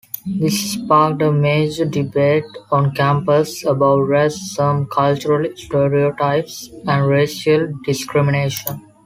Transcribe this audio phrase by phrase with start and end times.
[0.25, 8.81] This sparked a major debate on campus about racism, cultural stereotypes, and racial discrimination.